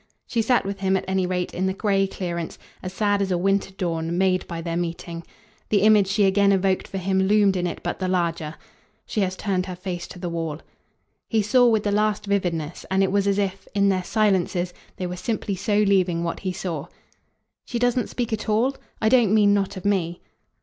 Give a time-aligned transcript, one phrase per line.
[0.25, 3.37] She sat with him at any rate in the grey clearance, as sad as a
[3.37, 5.21] winter dawn, made by their meeting.
[5.69, 8.55] The image she again evoked for him loomed in it but the larger.
[9.05, 10.59] "She has turned her face to the wall."
[11.29, 15.05] He saw with the last vividness, and it was as if, in their silences, they
[15.05, 16.87] were simply so leaving what he saw.
[17.63, 18.75] "She doesn't speak at all?
[18.99, 20.21] I don't mean not of me."